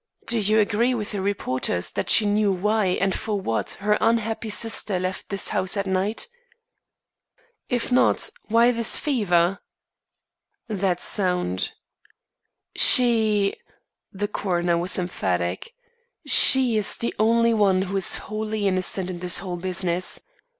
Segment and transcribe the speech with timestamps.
[0.25, 4.49] Do you agree with the reporters that she knew why and for what her unhappy
[4.49, 6.27] sister left this house that night?"
[7.69, 9.59] "If not, why this fever?"
[10.67, 11.73] "That's sound."
[12.75, 13.55] "She"
[14.11, 15.75] the coroner was emphatic,
[16.25, 20.19] "she is the only one who is wholly innocent in this whole business.